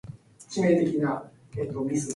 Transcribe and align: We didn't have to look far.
We 0.57 0.61
didn't 0.63 1.05
have 1.05 1.29
to 1.53 1.63
look 1.63 1.91
far. 1.95 2.01